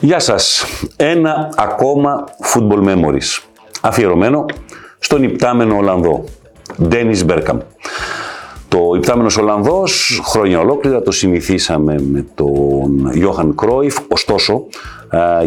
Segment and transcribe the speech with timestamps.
[0.00, 0.64] Γεια σας.
[0.96, 2.24] Ένα ακόμα
[2.54, 3.42] Football Memories.
[3.80, 4.44] Αφιερωμένο
[4.98, 6.24] στον υπτάμενο Ολλανδό,
[6.82, 7.58] Ντένις Μπέρκαμ.
[8.68, 14.64] Το υπτάμενος Ολλανδός, χρόνια ολόκληρα, το συνηθίσαμε με τον Γιώχαν Κρόιφ, ωστόσο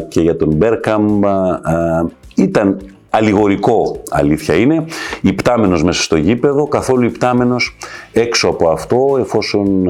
[0.07, 1.19] και για τον Μπέρκαμ
[2.35, 2.77] ήταν
[3.13, 4.85] αλληγορικό αλήθεια είναι,
[5.21, 7.75] υπτάμενος μέσα στο γήπεδο, καθόλου υπτάμενος
[8.11, 9.87] έξω από αυτό, εφόσον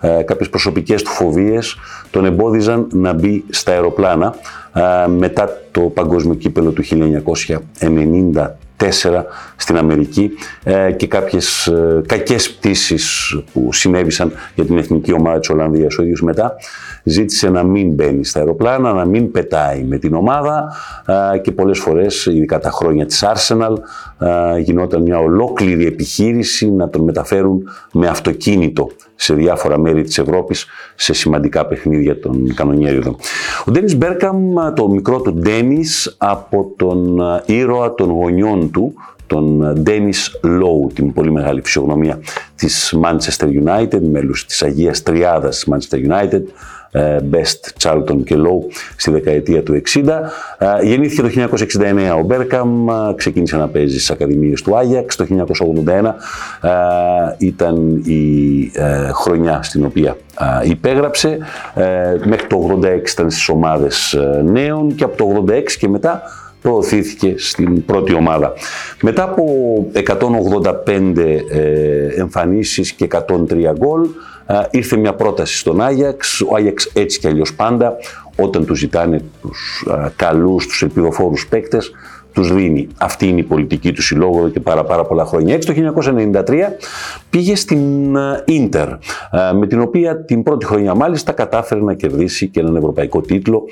[0.00, 1.76] ε, κάποιες προσωπικές του φοβίες
[2.10, 4.34] τον εμπόδιζαν να μπει στα αεροπλάνα
[4.74, 6.82] ε, μετά το παγκόσμιο κύπελο του
[8.78, 9.24] 1990
[9.56, 10.30] στην Αμερική
[10.62, 15.98] ε, και κάποιες ε, κακές πτήσεις που συνέβησαν για την εθνική ομάδα της Ολλανδίας.
[15.98, 16.56] Ο ίδιος μετά
[17.04, 20.76] ζήτησε να μην μπαίνει στα αεροπλάνα, να μην πετάει με την ομάδα
[21.34, 23.74] ε, και πολλές φορές, ειδικά τα χρόνια της Arsenal,
[24.58, 31.12] γινόταν μια ολόκληρη επιχείρηση να τον μεταφέρουν με αυτοκίνητο σε διάφορα μέρη της Ευρώπης σε
[31.12, 33.16] σημαντικά παιχνίδια των κανονιέριδων.
[33.66, 38.94] Ο Ντένις Μπέρκαμ, το μικρό του Ντένις, από τον ήρωα των γονιών του,
[39.26, 42.20] τον Ντένις Λόου, την πολύ μεγάλη φυσιογνωμία
[42.56, 46.42] της Manchester United, μέλους της Αγίας Τριάδας Manchester United, ε,
[47.30, 50.20] Best, Charlton και Low στη δεκαετία του 60.
[50.58, 51.28] Ε, γεννήθηκε το
[52.10, 55.16] 1969 ο Μπέρκαμ, ε, ξεκίνησε να παίζει στις Ακαδημίες του Άγιαξ.
[55.16, 56.14] Το 1981
[57.38, 58.72] ήταν η
[59.12, 60.16] χρονιά στην οποία
[60.64, 61.38] υπέγραψε.
[62.24, 66.22] Μέχρι το 86 ήταν στις ομάδες νέων και από το 86 και μετά
[66.64, 68.52] προωθήθηκε στην πρώτη ομάδα.
[69.02, 69.44] Μετά από
[69.92, 71.40] 185
[72.16, 74.08] εμφανίσεις και 103 γκολ,
[74.70, 76.40] ήρθε μια πρόταση στον Άγιαξ.
[76.40, 77.96] Ο Άγιαξ έτσι κι αλλιώς πάντα,
[78.36, 81.92] όταν του ζητάνε τους καλούς, τους ελπιδοφόρους παίκτες,
[82.34, 82.88] τους δίνει.
[82.98, 85.54] Αυτή είναι η πολιτική του συλλόγου εδώ και πάρα, πάρα πολλά χρόνια.
[85.54, 85.94] Έτσι το
[86.34, 86.42] 1993
[87.30, 88.88] πήγε στην Ίντερ,
[89.54, 93.62] με την οποία την πρώτη χρονιά μάλιστα κατάφερε να κερδίσει και έναν ευρωπαϊκό τίτλο,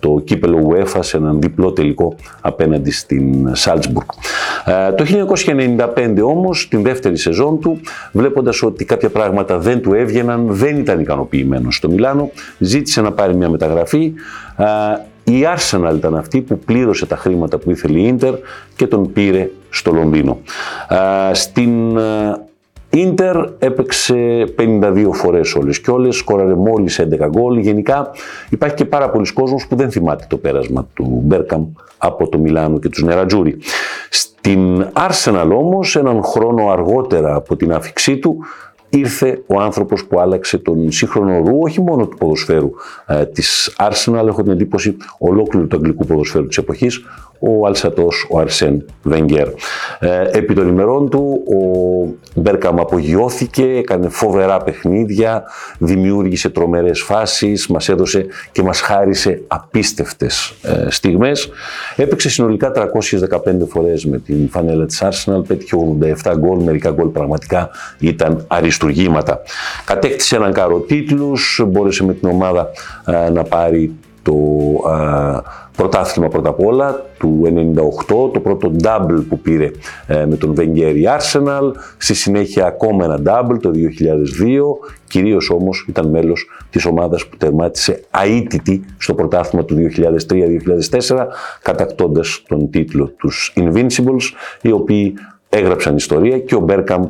[0.00, 4.06] το κύπελο UEFA σε έναν διπλό τελικό απέναντι στην Σάλτσμπουργκ.
[4.96, 7.80] Το 1995 όμως, την δεύτερη σεζόν του,
[8.12, 13.34] βλέποντας ότι κάποια πράγματα δεν του έβγαιναν, δεν ήταν ικανοποιημένος στο Μιλάνο, ζήτησε να πάρει
[13.34, 14.12] μια μεταγραφή,
[15.28, 18.34] η Arsenal ήταν αυτή που πλήρωσε τα χρήματα που ήθελε η Ίντερ
[18.76, 20.38] και τον πήρε στο Λονδίνο.
[21.32, 21.98] Στην
[22.90, 27.58] Ίντερ έπαιξε 52 φορές όλες και όλες, σκόραρε μόλις 11 γκολ.
[27.58, 28.10] Γενικά
[28.50, 31.66] υπάρχει και πάρα πολλοί κόσμος που δεν θυμάται το πέρασμα του Μπέρκαμ
[31.98, 33.56] από το Μιλάνο και τους Νερατζούρι.
[34.10, 38.38] Στην Arsenal όμως, έναν χρόνο αργότερα από την άφηξή του,
[38.90, 42.70] ήρθε ο άνθρωπος που άλλαξε τον σύγχρονο ρου, όχι μόνο του ποδοσφαίρου
[43.06, 47.04] ε, της Arsenal, έχω την εντύπωση ολόκληρου του αγγλικού ποδοσφαίρου της εποχής,
[47.46, 49.48] ο Αλσατός, ο Αρσέν Βενγκέρ.
[49.98, 55.44] Ε, επί των ημερών του ο Μπέρκαμ απογειώθηκε, έκανε φοβερά παιχνίδια,
[55.78, 61.48] δημιούργησε τρομερές φάσεις, μας έδωσε και μας χάρισε απίστευτες ε, στιγμές.
[61.96, 65.76] Έπαιξε συνολικά 315 φορές με την φανέλα της Arsenal, πέτυχε
[66.24, 69.40] 87 γκολ, μερικά γκολ πραγματικά ήταν αριστουργήματα.
[69.84, 72.70] Κατέκτησε έναν κάρο τίτλους, μπόρεσε με την ομάδα
[73.06, 74.34] ε, να πάρει το
[75.76, 77.42] πρωτάθλημα πρώτα απ' όλα του
[78.08, 79.70] 98, το πρώτο double που πήρε
[80.06, 83.76] ε, με τον Wenger Arsenal, στη συνέχεια ακόμα ένα double το 2002,
[85.08, 89.76] κυρίως όμως ήταν μέλος της ομάδας που τερμάτισε αίτητη στο πρωτάθλημα του
[90.98, 91.26] 2003-2004,
[91.62, 94.22] κατακτώντας τον τίτλο τους Invincibles,
[94.60, 95.14] οι οποίοι
[95.48, 97.04] έγραψαν ιστορία και ο Μπέρκαμ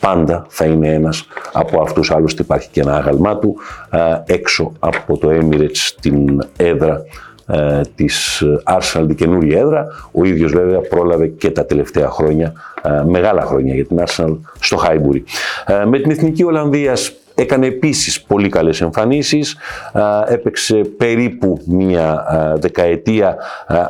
[0.00, 2.10] πάντα θα είναι ένας από αυτούς.
[2.10, 3.56] Άλλωστε υπάρχει και ένα άγαλμά του
[3.90, 7.02] ε, έξω από το Emirates την έδρα
[7.52, 9.86] ε, της Arsenal, την καινούργια έδρα.
[10.12, 12.52] Ο ίδιος βέβαια πρόλαβε και τα τελευταία χρόνια,
[12.82, 15.24] ε, μεγάλα χρόνια για την Arsenal στο Χάιμπουρι.
[15.66, 19.56] Ε, με την Εθνική Ολλανδίας έκανε επίσης πολύ καλές εμφανίσεις,
[20.28, 22.24] έπαιξε περίπου μία
[22.60, 23.36] δεκαετία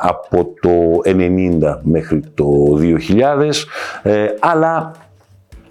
[0.01, 0.71] από το
[1.05, 2.47] 90 μέχρι το
[2.79, 3.67] 2000,
[4.41, 4.93] αλλά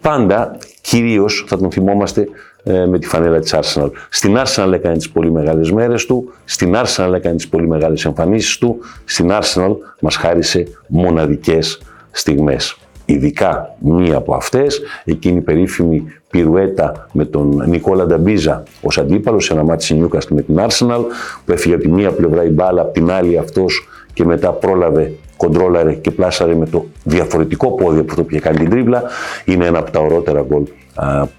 [0.01, 2.25] πάντα κυρίως θα τον θυμόμαστε ε,
[2.63, 3.89] με τη φανέλα της Arsenal.
[4.09, 8.57] Στην Arsenal έκανε τις πολύ μεγάλες μέρες του, στην Arsenal έκανε τις πολύ μεγάλες εμφανίσεις
[8.57, 12.77] του, στην Arsenal μας χάρισε μοναδικές στιγμές.
[13.05, 19.53] Ειδικά μία από αυτές, εκείνη η περίφημη πυρουέτα με τον Νικόλα Νταμπίζα ως αντίπαλος σε
[19.53, 21.03] ένα μάτι Νιούκαστ με την Arsenal,
[21.45, 25.13] που έφυγε από τη μία πλευρά η μπάλα, από την άλλη αυτός και μετά πρόλαβε
[25.39, 29.03] κοντρόλαρε και πλάσαρε με το διαφορετικό πόδι από αυτό που είχε κάνει την τρίβλα,
[29.45, 30.63] είναι ένα από τα ορότερα γκολ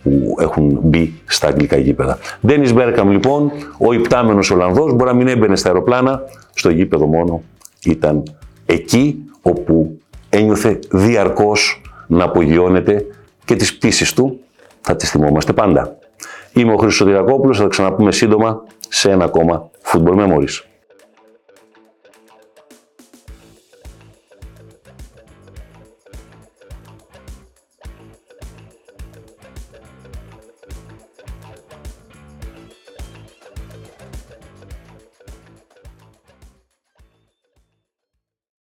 [0.02, 2.19] που έχουν μπει στα αγγλικά γήπεδα.
[2.47, 6.23] Ντένις Μπέρκαμ λοιπόν, ο υπτάμενος Ολλανδός, μπορεί να μην έμπαινε στα αεροπλάνα,
[6.55, 7.43] στο γήπεδο μόνο
[7.85, 8.23] ήταν
[8.67, 9.99] εκεί όπου
[10.29, 13.06] ένιωθε διαρκώς να απογειώνεται
[13.44, 14.41] και τις πτήσεις του
[14.81, 15.99] θα τις θυμόμαστε πάντα.
[16.52, 20.70] Είμαι ο Χρήστος Σωτηρακόπουλος, θα τα ξαναπούμε σύντομα σε ένα ακόμα Football Memories.